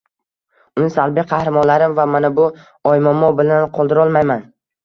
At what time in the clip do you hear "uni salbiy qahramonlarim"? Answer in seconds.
0.79-1.93